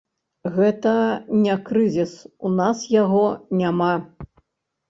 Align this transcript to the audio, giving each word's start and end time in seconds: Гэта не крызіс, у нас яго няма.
Гэта 0.53 0.93
не 1.43 1.57
крызіс, 1.67 2.13
у 2.49 2.51
нас 2.57 2.79
яго 3.03 3.23
няма. 3.63 3.93